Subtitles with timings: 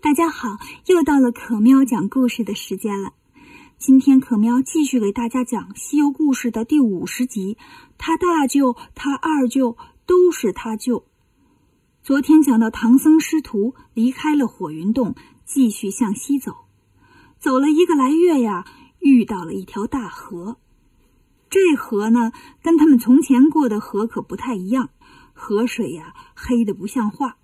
[0.00, 3.14] 大家好，又到了可喵讲故事的时间了。
[3.78, 7.58] 今天可喵继续给大家讲《西游故事》的第五十集。
[7.98, 9.76] 他大舅、他二舅
[10.06, 11.04] 都是他舅。
[12.00, 16.54] 昨天讲到唐僧师徒离开了火云洞，继续向西走。
[17.40, 18.66] 走了一个来月呀，
[19.00, 20.58] 遇到了一条大河。
[21.50, 22.30] 这河呢，
[22.62, 24.90] 跟他们从前过的河可不太一样，
[25.32, 27.37] 河水呀黑的不像话。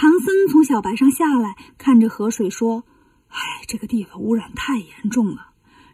[0.00, 2.84] 唐僧从小白上下来，看着河水说
[3.28, 3.36] ：“哎，
[3.68, 5.48] 这个地方污染太严重了，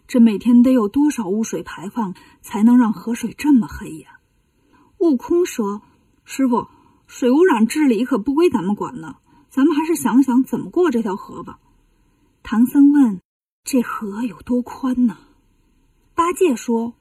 [0.06, 4.20] 这每天得有多少污水排放，才能让河水这么黑呀？”
[4.98, 5.82] 悟空说
[6.24, 6.68] ：“师傅，
[7.08, 9.16] 水污染治理可不归咱们管呢，
[9.50, 11.58] 咱们还是想想怎么过这条河吧。”
[12.44, 13.20] 唐僧问
[13.66, 15.18] ：“这河有多宽呢？”
[16.14, 16.94] 八戒说：“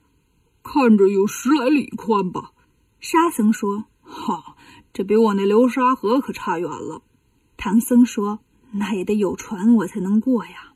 [0.64, 2.50] 看着有十来里宽吧。”
[2.98, 4.55] 沙僧说：“哈。”
[4.96, 7.02] 这比我那流沙河可差远了。
[7.58, 8.38] 唐僧说
[8.72, 10.72] ：“那也得有船，我才能过呀。”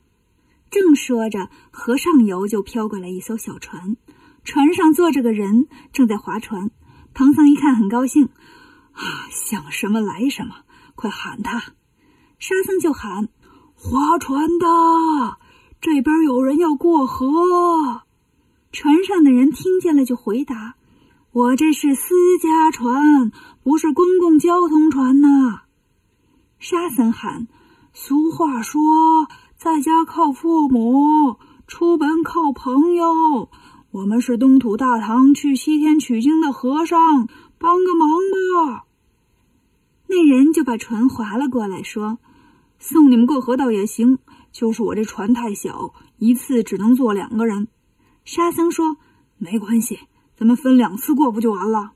[0.69, 3.97] 正说着，河上游就飘过来一艘小船，
[4.43, 6.69] 船上坐着个人，正在划船。
[7.15, 8.25] 唐僧一看，很高兴，
[8.91, 11.73] 啊，想什么来什么，快喊他！
[12.37, 13.27] 沙僧就喊
[13.73, 15.39] ：“划船的，
[15.81, 18.03] 这边有人要过河。”
[18.71, 20.75] 船上的人听见了，就回答。
[21.33, 23.31] 我这是私家船，
[23.63, 25.61] 不是公共交通船呐。
[26.59, 27.47] 沙僧喊
[27.95, 28.81] ：“俗话说，
[29.55, 31.37] 在家靠父母，
[31.67, 33.49] 出门靠朋友。
[33.91, 36.99] 我们是东土大唐去西天取经的和尚，
[37.57, 38.09] 帮个忙
[38.67, 38.83] 吧。”
[40.07, 42.19] 那人就把船划了过来，说
[42.77, 44.19] ：“送你们过河倒也行，
[44.51, 47.69] 就是我这船太小，一次只能坐两个人。”
[48.25, 48.97] 沙僧说
[49.39, 49.97] ：“没关系。”
[50.41, 51.91] 咱们分两次过不就完了？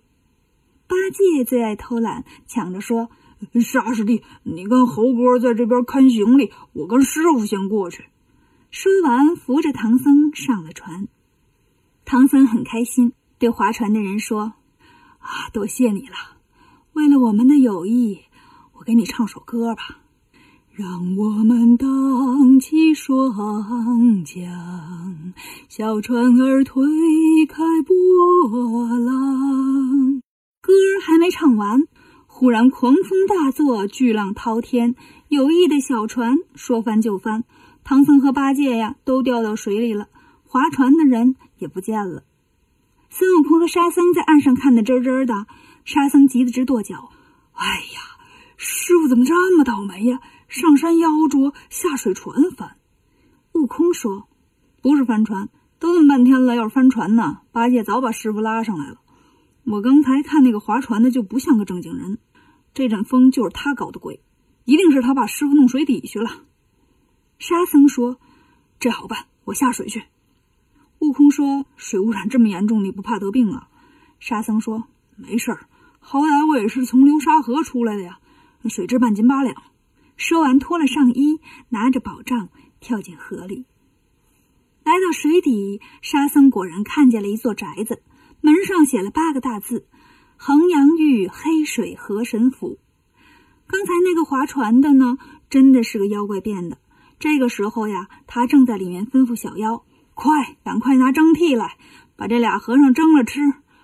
[0.86, 3.10] 八戒最爱偷懒，抢着说
[3.60, 8.06] ：“沙师弟，你跟猴哥在这边看行李，我跟师傅先过去。”
[8.70, 11.08] 说完，扶着唐僧上了船。
[12.06, 14.54] 唐僧很开心，对划船的人说
[15.18, 16.38] ：“啊，多谢你了！
[16.94, 18.20] 为了我们的友谊，
[18.74, 20.02] 我给你唱首歌吧。”
[20.70, 21.65] 让我们
[23.08, 24.42] 霜降，
[25.70, 26.84] 小船儿推
[27.48, 30.24] 开波浪。
[30.60, 31.84] 歌儿还没唱完，
[32.26, 34.96] 忽然狂风大作，巨浪滔天，
[35.28, 37.44] 有意的小船说翻就翻，
[37.84, 40.08] 唐僧和八戒呀都掉到水里了，
[40.44, 42.24] 划船的人也不见了。
[43.12, 45.46] 孙悟空和沙僧在岸上看得真真的，
[45.84, 47.12] 沙僧急得直跺脚
[47.54, 48.18] ：“哎呀，
[48.58, 52.78] 师傅怎么这么倒霉呀？”上山腰着，下水船翻。
[53.56, 54.28] 悟空说
[54.84, 55.48] ：“不是翻船，
[55.80, 59.00] 都这么半天了，要是翻船呢，八戒早把师傅拉上来了。
[59.64, 62.18] 我刚才看那个划船的就不像个正经人，
[62.74, 64.20] 这阵风就是他搞的鬼，
[64.66, 66.44] 一定是他把师傅弄水底去了。”
[67.40, 68.20] 沙僧说
[68.78, 70.04] ：“这好办，我下水去。”
[71.00, 73.70] 悟空说：“水污染这么严重，你不怕得病啊？”
[74.20, 74.84] 沙僧说
[75.16, 75.68] ：“没事儿，
[76.00, 78.20] 好歹我也是从流沙河出来的呀，
[78.66, 79.56] 水质半斤八两。”
[80.18, 81.40] 说完，脱了上衣，
[81.70, 82.50] 拿着宝杖
[82.86, 83.66] 跳进河里。
[84.84, 88.04] 来到水底，沙僧果然看见了一座宅子，
[88.42, 89.88] 门上写了八个大字
[90.38, 92.78] ：“衡阳玉黑水河神府。”
[93.66, 95.18] 刚才那个划船的呢，
[95.50, 96.78] 真的是个妖怪变的。
[97.18, 101.78] 这个时候呀，他正在里面吩咐小妖：“快，赶快拿蒸屉来，
[102.16, 103.42] 把这俩和尚蒸了吃。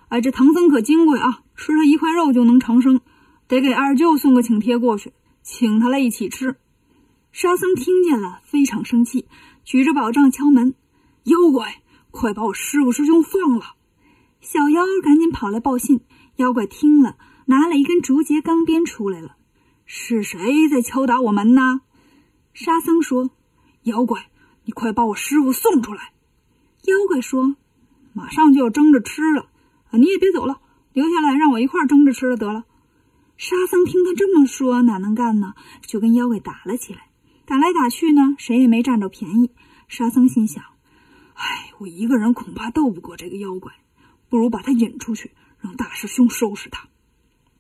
[0.10, 3.02] 哎，这唐僧可金贵啊，吃了一块肉就能长生，
[3.48, 6.58] 得给二舅送个请帖过去。”请他来一起吃。
[7.32, 9.26] 沙僧听见了，非常生气，
[9.64, 10.76] 举着宝杖敲门
[11.24, 11.82] ：“妖怪，
[12.12, 13.76] 快把我师傅师兄放了！”
[14.42, 16.02] 小妖赶紧跑来报信。
[16.38, 19.38] 妖怪听了，拿了一根竹节钢鞭出来了
[19.86, 21.82] ：“是谁在敲打我门呢？”
[22.54, 23.30] 沙僧说
[23.84, 24.30] ：“妖怪，
[24.66, 26.12] 你快把我师傅送出来！”
[26.84, 27.56] 妖怪说
[28.12, 29.48] ：“马上就要蒸着吃了，
[29.92, 30.60] 你也别走了，
[30.94, 32.66] 留下来让我一块蒸着吃了得了。”
[33.38, 35.54] 沙僧听他这么说，哪能干呢？
[35.82, 37.11] 就跟妖怪打了起来。
[37.52, 39.52] 打来打去呢，谁也没占着便宜。
[39.90, 40.64] 沙僧心想
[41.36, 43.74] ：“哎，我一个人恐怕斗不过这个妖怪，
[44.30, 46.88] 不如把他引出去，让大师兄收拾他。”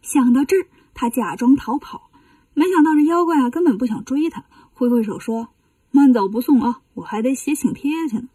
[0.01, 2.09] 想到这儿，他假装逃跑。
[2.53, 5.49] 没想到这妖怪啊，根本不想追他，挥挥手说
[5.91, 8.29] ：“慢走不送啊，我还得写请帖去呢。”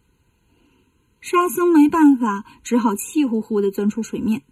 [1.23, 4.43] 沙僧没办法，只好气呼呼地钻出水面。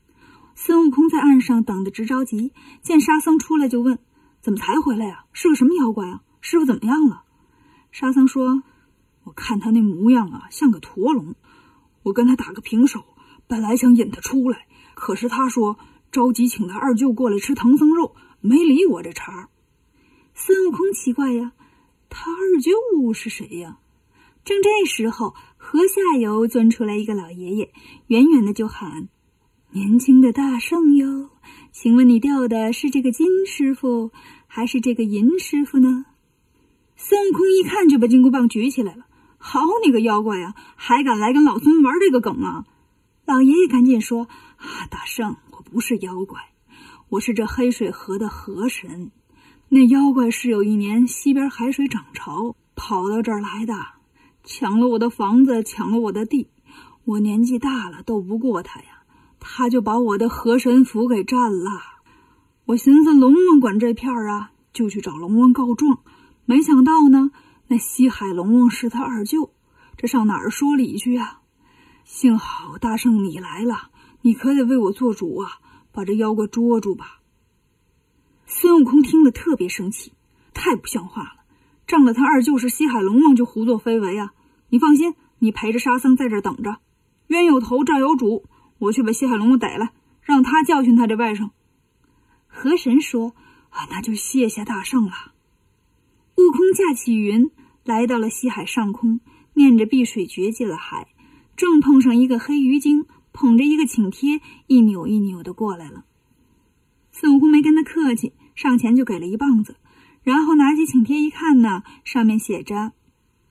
[0.55, 3.99] 孙悟空在岸上等得直着急，见沙僧出来就问
[4.41, 5.27] ：“怎么才回来呀？
[5.35, 6.23] 是个什么妖怪啊？
[6.47, 7.25] 师傅怎么样了？”
[7.91, 8.63] 沙僧说
[9.25, 11.35] ：“我看他那模样啊，像个驼龙。
[12.03, 13.03] 我跟他打个平手，
[13.47, 15.79] 本来想引他出来，可是他说
[16.13, 19.49] 着急请他二舅过来吃唐僧肉，没理我这茬。”
[20.37, 21.53] 孙悟空奇怪呀
[22.11, 23.79] ：“他二舅是谁呀？
[24.45, 27.73] 正这时候，河下游钻出来一个老爷爷，
[28.09, 29.09] 远远的就喊
[29.73, 31.31] ：“年轻的大圣哟，
[31.73, 34.13] 请问你钓的是这个金师傅，
[34.47, 36.05] 还是这个银师傅呢？”
[37.07, 39.05] 孙悟空一看，就把金箍棒举起来了。
[39.37, 42.65] 好你个妖怪呀，还敢来跟老孙玩这个梗啊！
[43.27, 46.41] 老爷爷赶紧说：“啊，大圣，我不是妖怪，
[47.11, 49.11] 我是这黑水河的河神。
[49.69, 53.75] 那妖怪是有一年西边海水涨潮，跑到这儿来的，
[54.43, 56.49] 抢了我的房子，抢了我的地。
[57.05, 59.03] 我年纪大了，斗不过他呀，
[59.39, 61.71] 他就把我的河神府给占了。
[62.65, 66.01] 我寻思龙王管这片儿啊，就去找龙王告状。
[66.47, 67.31] 没想到呢，
[67.69, 69.53] 那西海龙王是他二舅，
[69.97, 71.41] 这上哪儿说理去呀？”
[72.05, 75.59] 幸好大圣你来了，你可得为我做主啊！
[75.91, 77.21] 把这妖怪捉住吧。
[78.47, 80.13] 孙悟空听了特别生气，
[80.53, 81.45] 太不像话了，
[81.87, 84.35] 仗着他二舅是西海龙王就胡作非为啊！
[84.69, 86.77] 你放心，你陪着沙僧在这等着，
[87.29, 88.45] 冤有头债有主，
[88.79, 91.51] 我去把西海龙王逮来，让他教训他这外甥。
[92.47, 93.35] 河神说
[93.71, 95.33] ：“啊，那就谢谢大圣了。”
[96.37, 97.51] 悟空驾起云，
[97.85, 99.21] 来到了西海上空，
[99.55, 101.09] 念着碧水诀进了海。
[101.57, 106.05] 正碰上一个黑鱼精捧着一个请帖，一扭一扭的过来了。
[107.13, 109.77] 孙悟空没跟他客气，上前就给了一棒子，
[110.25, 112.93] 然后拿起请帖一看呢，上面写着：“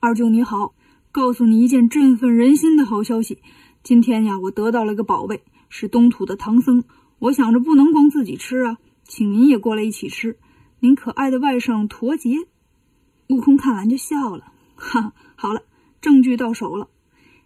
[0.00, 0.74] 二舅你好，
[1.10, 3.38] 告诉你一件振奋人心的好消息。
[3.82, 6.84] 今天呀，我得到了个宝贝，是东土的唐僧。
[7.18, 10.38] 我想着不能光自己吃啊，请您也过来一起吃。
[10.80, 12.46] 您可爱的外甥驼杰。”
[13.28, 15.62] 悟空看完就笑了， 哈，好了，
[16.00, 16.88] 证据到手了。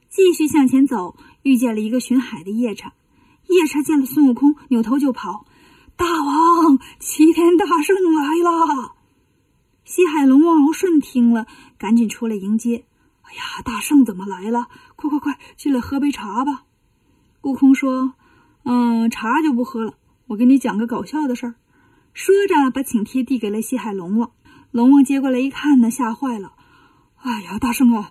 [0.08, 2.92] 继续向前走，遇见了一个巡海的夜叉。
[3.48, 5.46] 夜叉见了孙悟空，扭头就跑。
[5.96, 8.92] 大王，齐天大圣来了！
[9.84, 11.46] 西海龙王敖顺听了，
[11.78, 12.84] 赶紧出来迎接。
[13.22, 14.68] 哎呀，大圣怎么来了？
[14.96, 16.64] 快快快，进来喝杯茶吧。
[17.42, 18.14] 悟空说
[18.64, 19.94] ：“嗯，茶就不喝了。
[20.26, 21.54] 我给你讲个搞笑的事儿。”
[22.14, 24.30] 说着，把请帖递给了西海龙王。
[24.70, 26.52] 龙王接过来一看呢，吓坏了。
[27.16, 28.10] 哎呀，大圣啊，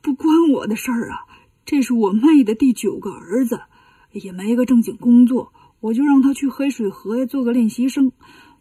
[0.00, 1.26] 不关我的事儿啊！
[1.66, 3.60] 这是我妹的第九个儿子，
[4.12, 8.12] 也没个正经工作，我就让他去黑水河呀做个练习生。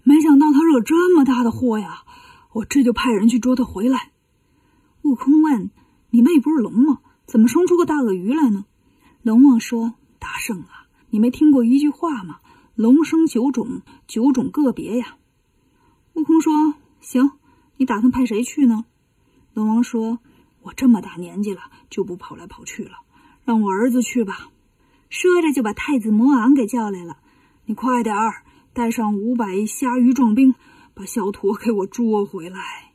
[0.04, 2.04] 没想到他惹这么大的祸呀！
[2.52, 4.12] 我这就派人去捉他回来。
[5.04, 5.72] 悟空问
[6.12, 7.00] ：“你妹不是龙吗？
[7.26, 8.66] 怎么生出个大鳄鱼来呢？”
[9.24, 12.40] 龙王说：“大圣啊，你没听过一句话吗？
[12.76, 15.16] 龙生九种，九种个别呀。”
[16.14, 17.32] 悟空说：“行，
[17.78, 18.86] 你打算派谁去呢？”
[19.54, 20.20] 龙王说。
[20.62, 22.98] 我这么大年纪了，就不跑来跑去了，
[23.46, 24.50] 让我儿子去吧。
[25.10, 27.18] 说着就把太子魔昂给叫来了。
[27.66, 28.44] 你快点儿
[28.74, 30.54] 带上五百虾鱼壮兵，
[30.94, 32.92] 把小驼给我捉回来。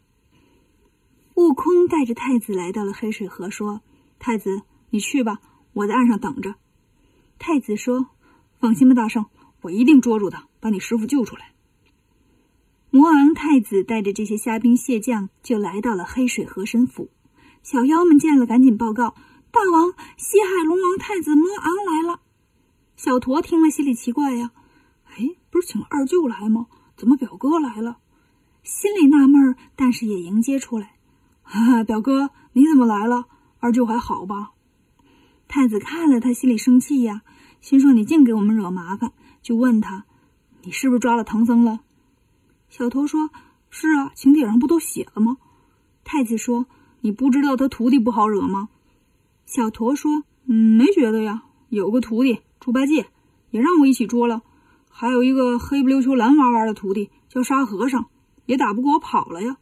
[1.36, 3.80] 悟空带着太子来到了黑水河，说
[4.20, 4.60] ：“太子，
[4.90, 5.40] 你去吧，
[5.72, 6.56] 我在岸上等着。”
[7.40, 8.10] 太子说
[8.60, 9.24] ：“放心吧，大圣，
[9.62, 11.52] 我一定捉住他，把你师傅救出来。”
[12.94, 17.10] 魔昂太子带着这些虾兵蟹将，就来到了黑水河神府。
[17.60, 19.16] 小妖们见了，赶紧报告
[19.50, 22.20] ：“大王，西海龙王太子魔昂来了。”
[22.94, 24.52] 小驼听了，心里奇怪呀
[25.10, 26.68] ：“哎，不是请二舅来吗？
[26.96, 27.98] 怎么表哥来了？”
[28.62, 30.92] 心里纳闷，但是也迎接出来
[31.42, 33.26] ：“哈哈，表哥，你怎么来了？
[33.58, 34.52] 二舅还好吧？”
[35.48, 37.22] 太子看了他，心里生气呀，
[37.60, 39.10] 心说：“你净给我们惹麻烦。”
[39.42, 40.04] 就问他
[40.62, 41.80] ：“你是不是抓了唐僧了？”
[42.76, 43.30] 小驼说
[43.70, 45.36] ：“是啊，请帖上不都写了吗？”
[46.02, 46.66] 太子说。
[47.02, 48.68] 你不知道他徒弟不好惹吗？
[49.46, 51.44] 小驼说：“嗯，没觉得呀。
[51.68, 53.06] 有个徒弟猪八戒，
[53.50, 54.42] 也让我一起捉了。
[54.90, 58.06] 还有一个黑不溜秋、蓝哇哇的徒弟叫沙和尚，
[58.46, 59.58] 也打不过我跑了呀。”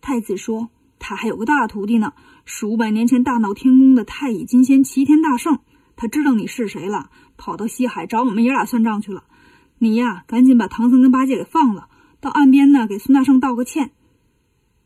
[0.00, 0.68] 太子说
[1.00, 2.12] ：“他还有个大徒弟呢，
[2.44, 5.58] 是五百年前大闹天宫的太乙金仙齐天大圣。
[5.96, 9.24] 他知道你是谁了，跑到西海找我们爷俩算账去了。
[9.78, 11.88] 你呀，赶紧把唐僧跟八戒给放了，
[12.22, 13.90] 到岸边呢给孙大圣道个歉。”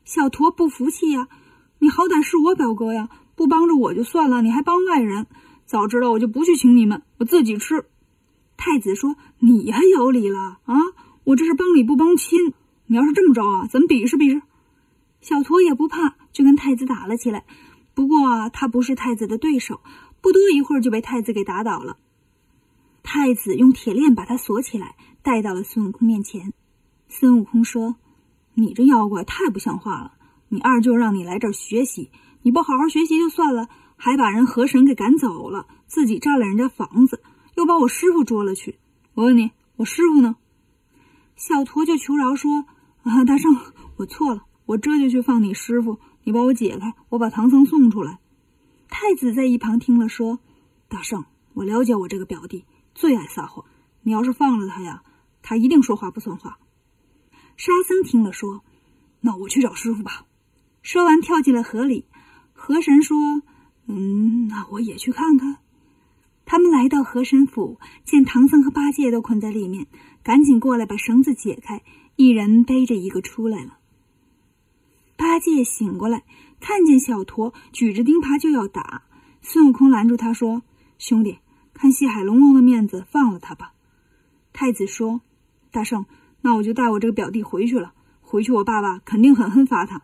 [0.05, 1.29] 小驼不服气呀。
[1.79, 5.27] 你好歹是我表哥呀，不帮着我就算了，你还帮外人。
[5.67, 7.85] 早知道我就不去请你们，我自己吃。
[8.57, 10.75] 太子说：“你还有理了啊？
[11.25, 12.55] 我这是帮理不帮亲。
[12.87, 14.41] 你要是这么着啊，咱们比试比试。”
[15.21, 17.45] 小驼也不怕，就跟太子打了起来。
[17.93, 19.83] 不过啊，他不是太子的对手，
[20.23, 21.99] 不多一会儿就被太子给打倒了。
[23.03, 26.55] 太子用铁链把他锁起来，带到了孙悟空面前。
[27.09, 27.97] 孙悟空说
[28.55, 30.13] ：“你这妖怪太不像话了。”
[30.49, 32.11] 你二舅让你来这儿学习，
[32.43, 37.21] 你不好好学习就算了，还把人河神给赶走了，自己占了人家房子，
[37.57, 38.79] 又把我师傅捉了去。
[39.15, 40.37] 我问你，我师傅呢？
[41.35, 42.65] 小驼就求饶说
[43.03, 43.57] ：“啊，大圣，
[43.97, 48.21] 我错了，我这就去放你师傅，你把我解开，我把唐僧送出来。
[48.89, 50.39] 太子在一旁听了说
[50.87, 53.65] ：“大圣，我了解我这个表弟最爱撒谎，
[54.03, 55.03] 你要是放了他呀，
[55.43, 56.59] 他一定说话不算话。”
[57.57, 58.63] 沙僧听了说
[59.21, 60.27] ：“那我去找师傅吧。”
[60.83, 62.07] 说完跳进了河里。
[62.53, 63.17] 河神说
[63.89, 65.59] ：“嗯，那我也去看看。”
[66.45, 69.87] 他们来到河神府，见唐僧和八戒都捆在里面，
[70.23, 71.83] 赶紧过来把绳子解开，
[72.15, 73.79] 一人背着一个出来了。
[75.17, 76.23] 八戒醒过来，
[76.61, 79.03] 看见小驼举着钉耙就要打，
[79.43, 80.63] 孙悟空拦住他说
[80.99, 81.39] ：“兄弟，
[81.75, 83.73] 看西海龙王的面子，放了他吧。”
[84.53, 85.21] 太子说
[85.73, 86.07] ：“大圣，
[86.47, 87.93] 那我就带我这个表弟回去了。
[88.21, 90.03] 回去我爸爸肯定狠狠罚他。”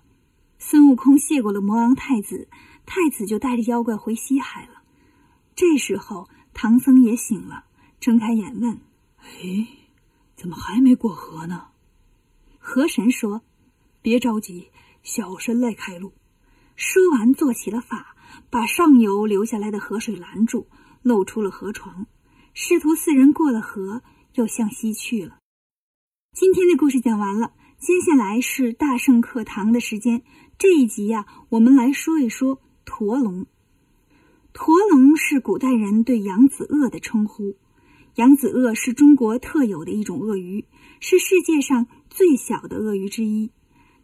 [0.58, 2.48] 孙悟空谢过了魔王太子，
[2.84, 4.82] 太子就带着妖怪回西海了。
[5.54, 7.66] 这时候，唐僧也醒了，
[8.00, 8.80] 睁开眼问
[9.22, 9.68] ：“哎，
[10.34, 11.68] 怎么还没过河呢？”
[12.58, 13.42] 河神说
[14.02, 14.70] ：“别着急。”
[15.04, 16.12] 小神来开路。
[16.74, 18.16] 说完，做起了法，
[18.50, 20.66] 把上游流下来的河水拦住，
[21.02, 22.06] 露出了河床。
[22.52, 24.02] 师徒四人过了河，
[24.34, 25.38] 又向西去了。
[26.34, 30.22] 今天的故事讲完了，接下来是大圣课堂的时间。
[30.58, 33.44] 这一集呀，我们来说一说驼龙。
[34.54, 37.56] 驼龙是古代人对扬子鳄的称呼。
[38.14, 40.64] 扬子鳄是中国特有的一种鳄鱼，
[41.00, 43.50] 是世界上最小的鳄鱼之一。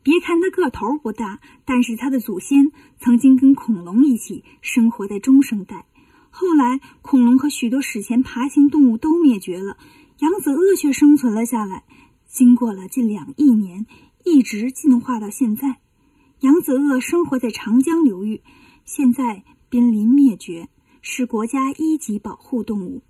[0.02, 5.86] 别看它个头不大，但是它的祖先曾经跟恐龙一起生活在中生代。
[6.28, 9.78] 后来，恐龙和许多史前爬行动物都灭绝了，
[10.18, 11.84] 扬子鳄却生存了下来。
[12.28, 13.86] 经过了近两亿年，
[14.22, 15.78] 一直进化到现在。
[16.40, 18.42] 扬子鳄生活在长江流域，
[18.84, 20.68] 现在濒临灭绝，
[21.00, 23.02] 是国家一级保护动物。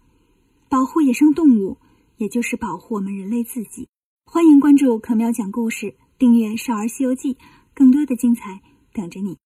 [0.69, 1.79] 保护野生动物，
[2.17, 3.89] 也就是保护我们人类自己。
[4.25, 5.97] 欢迎关注可喵讲故事。
[6.17, 7.35] 订阅《少儿西游记》，
[7.75, 8.61] 更多的精彩
[8.93, 9.37] 等着你。